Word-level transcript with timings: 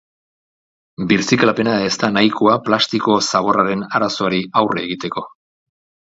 Birziklapena 1.11 1.75
ez 1.89 1.91
da 2.05 2.09
nahikoa 2.15 2.57
plastiko-zaborraren 2.69 3.85
arazoari 4.01 4.43
aurre 4.65 4.85
egiteko. 4.89 5.27